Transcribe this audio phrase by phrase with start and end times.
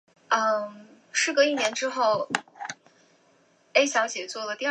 [0.01, 0.01] 民
[0.39, 0.75] 国
[1.11, 1.65] 十四年病
[4.27, 4.57] 逝。